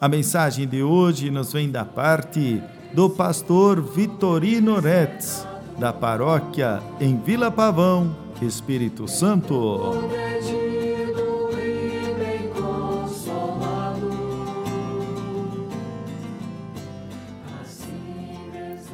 [0.00, 2.62] a mensagem de hoje nos vem da parte
[2.94, 5.46] do pastor Vitorino Retz,
[5.78, 9.78] da paróquia em Vila Pavão, Espírito Santo.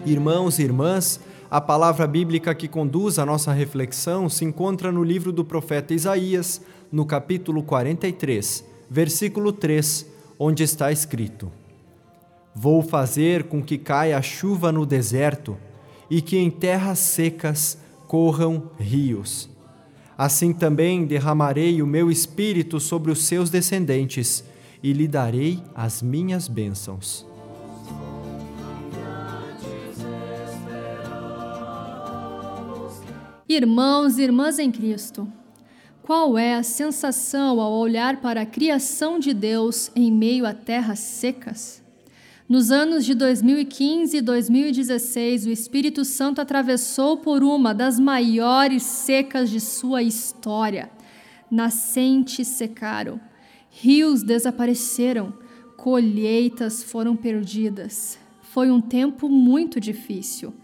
[0.05, 5.31] Irmãos e irmãs, a palavra bíblica que conduz a nossa reflexão se encontra no livro
[5.31, 6.61] do profeta Isaías,
[6.91, 11.51] no capítulo 43, versículo 3 onde está escrito:
[12.55, 15.57] Vou fazer com que caia chuva no deserto
[16.11, 19.49] e que em terras secas corram rios.
[20.17, 24.43] Assim também derramarei o meu espírito sobre os seus descendentes
[24.83, 27.27] e lhe darei as minhas bênçãos.
[33.49, 35.29] Irmãos e irmãs em Cristo,
[36.07, 41.01] qual é a sensação ao olhar para a criação de Deus em meio a terras
[41.01, 41.83] secas?
[42.49, 49.51] Nos anos de 2015 e 2016, o Espírito Santo atravessou por uma das maiores secas
[49.51, 50.89] de sua história.
[51.51, 53.21] Nascentes secaram,
[53.69, 55.35] rios desapareceram,
[55.77, 58.17] colheitas foram perdidas.
[58.43, 60.55] Foi um tempo muito difícil.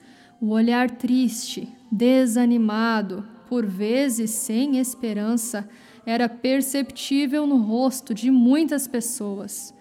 [0.41, 5.69] O olhar triste, desanimado, por vezes sem esperança,
[6.07, 9.75] era perceptível no rosto de muitas pessoas.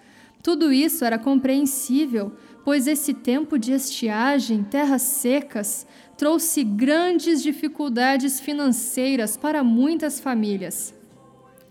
[0.44, 2.34] Tudo isso era compreensível,
[2.66, 10.94] pois esse tempo de estiagem, terras secas, trouxe grandes dificuldades financeiras para muitas famílias.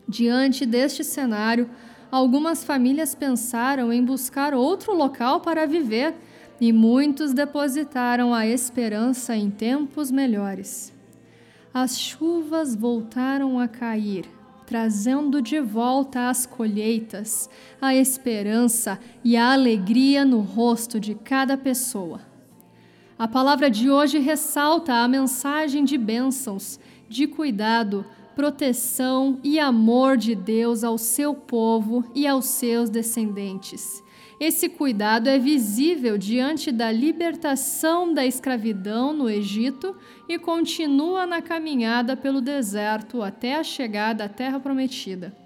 [0.08, 1.68] Diante deste cenário,
[2.10, 6.14] algumas famílias pensaram em buscar outro local para viver
[6.58, 10.98] e muitos depositaram a esperança em tempos melhores
[11.72, 14.24] as chuvas voltaram a cair,
[14.66, 17.48] trazendo de volta as colheitas,
[17.80, 22.20] a esperança e a alegria no rosto de cada pessoa.
[23.18, 28.04] A palavra de hoje ressalta a mensagem de bênçãos, de cuidado,
[28.34, 34.02] proteção e amor de Deus ao seu povo e aos seus descendentes
[34.40, 39.94] esse cuidado é visível diante da libertação da escravidão no Egito
[40.26, 45.36] e continua na caminhada pelo deserto até a chegada à Terra Prometida.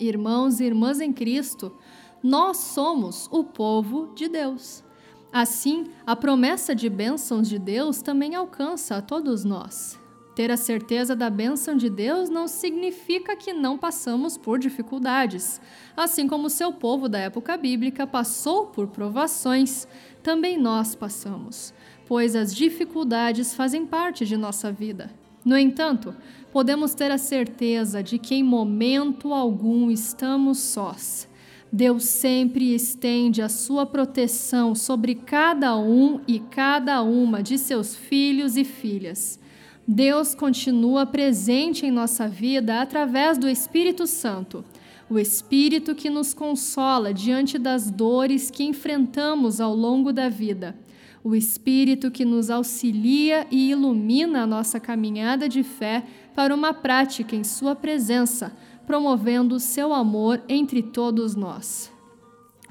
[0.00, 1.76] Irmãos e irmãs em Cristo,
[2.22, 4.82] nós somos o povo de Deus.
[5.30, 10.00] Assim, a promessa de bênçãos de Deus também alcança a todos nós.
[10.36, 15.58] Ter a certeza da bênção de Deus não significa que não passamos por dificuldades.
[15.96, 19.88] Assim como seu povo da época bíblica passou por provações,
[20.22, 21.72] também nós passamos,
[22.06, 25.10] pois as dificuldades fazem parte de nossa vida.
[25.42, 26.14] No entanto,
[26.52, 31.26] podemos ter a certeza de que em momento algum estamos sós.
[31.72, 38.58] Deus sempre estende a sua proteção sobre cada um e cada uma de seus filhos
[38.58, 39.40] e filhas.
[39.88, 44.64] Deus continua presente em nossa vida através do Espírito Santo,
[45.08, 50.76] o Espírito que nos consola diante das dores que enfrentamos ao longo da vida,
[51.22, 56.04] o Espírito que nos auxilia e ilumina a nossa caminhada de fé
[56.34, 58.56] para uma prática em Sua presença,
[58.88, 61.92] promovendo o seu amor entre todos nós.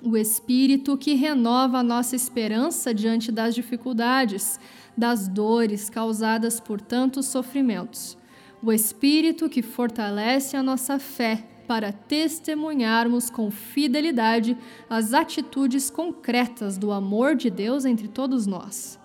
[0.02, 4.60] O Espírito que renova a nossa esperança diante das dificuldades,
[4.98, 8.18] das dores causadas por tantos sofrimentos.
[8.64, 14.58] O Espírito que fortalece a nossa fé para testemunharmos com fidelidade
[14.90, 19.00] as atitudes concretas do amor de Deus entre todos nós.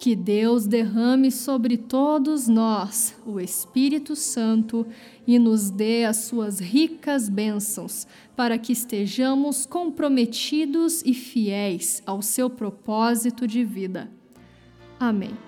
[0.00, 4.86] Que Deus derrame sobre todos nós o Espírito Santo
[5.26, 8.06] e nos dê as suas ricas bênçãos,
[8.36, 14.17] para que estejamos comprometidos e fiéis ao seu propósito de vida.
[15.00, 15.30] Amém.
[15.30, 15.47] de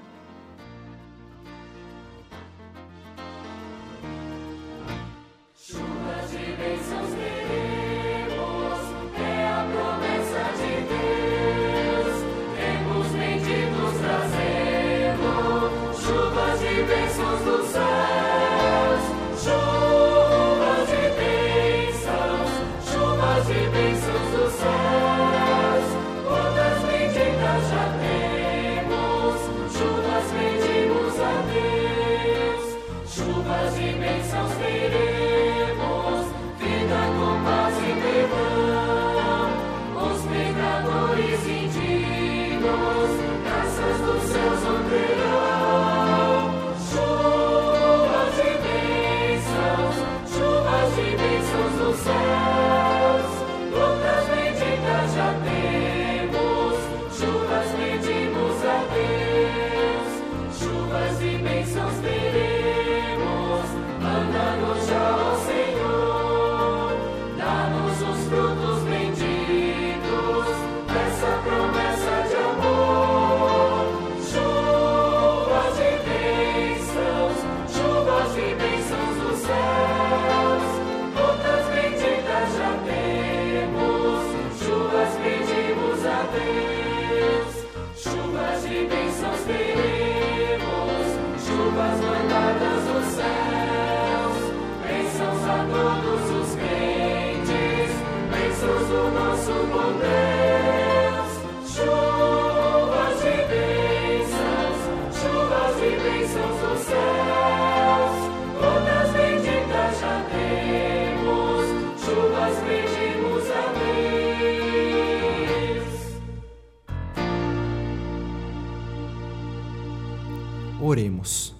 [120.90, 121.54] Oremos.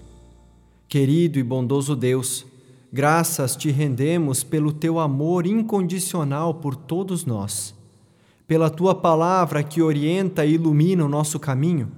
[0.88, 2.44] Querido e bondoso Deus,
[2.93, 7.73] graças te rendemos pelo teu amor incondicional por todos nós,
[8.44, 11.93] pela tua palavra que orienta e ilumina o nosso caminho,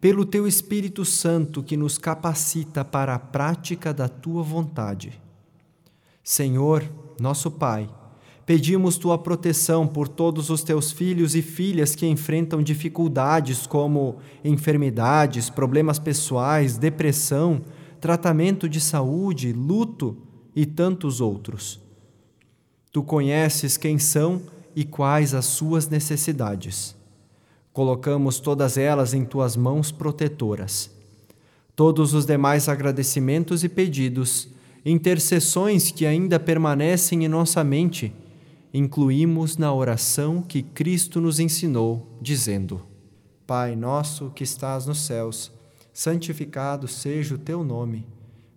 [0.00, 5.22] pelo teu Espírito Santo que nos capacita para a prática da tua vontade.
[6.20, 6.82] Senhor,
[7.20, 7.88] nosso Pai,
[8.46, 15.50] Pedimos tua proteção por todos os teus filhos e filhas que enfrentam dificuldades como enfermidades,
[15.50, 17.62] problemas pessoais, depressão,
[18.00, 20.16] tratamento de saúde, luto
[20.54, 21.80] e tantos outros.
[22.92, 24.40] Tu conheces quem são
[24.76, 26.94] e quais as suas necessidades.
[27.72, 30.88] Colocamos todas elas em tuas mãos protetoras.
[31.74, 34.48] Todos os demais agradecimentos e pedidos,
[34.84, 38.14] intercessões que ainda permanecem em nossa mente,
[38.78, 42.82] incluímos na oração que Cristo nos ensinou, dizendo:
[43.46, 45.50] Pai nosso que estás nos céus,
[45.94, 48.06] santificado seja o teu nome.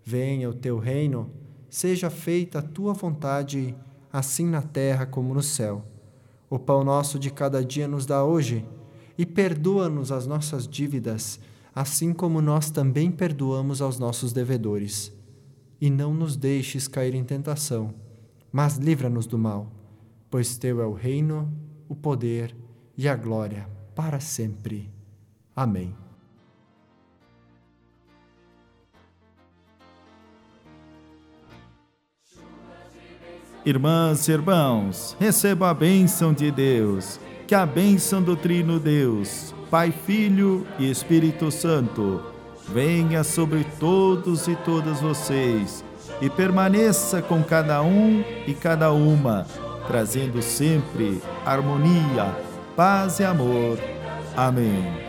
[0.04, 1.30] Venha o teu reino,
[1.70, 3.74] seja feita a tua vontade,
[4.12, 5.86] assim na terra como no céu.
[6.50, 8.66] O pão nosso de cada dia nos dá hoje,
[9.18, 11.40] e perdoa-nos as nossas dívidas,
[11.74, 15.14] assim como nós também perdoamos aos nossos devedores.
[15.80, 17.94] E não nos deixes cair em tentação,
[18.52, 19.79] mas livra-nos do mal
[20.30, 21.52] pois teu é o reino,
[21.88, 22.56] o poder
[22.98, 24.90] e a glória para sempre.
[25.56, 25.96] Amém.
[33.66, 39.92] Irmãs e irmãos, receba a bênção de Deus, que a bênção do Trino Deus, Pai,
[39.92, 42.24] Filho e Espírito Santo,
[42.70, 45.84] venha sobre todos e todas vocês
[46.22, 49.46] e permaneça com cada um e cada uma
[49.90, 52.36] trazendo sempre harmonia,
[52.76, 53.80] paz e amor.
[54.38, 55.09] Amém.